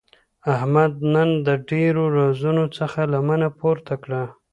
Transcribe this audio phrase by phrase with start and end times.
[0.53, 4.23] احمد نن د ډېرو رازونو څخه لمنه پورته کړه.